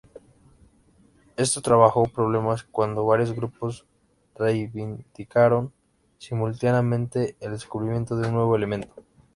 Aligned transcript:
Esto 1.37 1.61
trajo 1.61 2.05
problemas 2.07 2.63
cuando 2.63 3.05
varios 3.05 3.33
grupos 3.35 3.85
reivindicaron 4.33 5.71
simultáneamente 6.17 7.35
el 7.39 7.51
descubrimiento 7.51 8.15
de 8.15 8.27
un 8.27 8.33
nuevo 8.33 8.55
elemento. 8.55 8.95